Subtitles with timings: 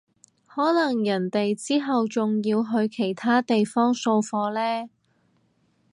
[0.47, 4.89] 可能人哋之後仲要去其他地方掃貨呢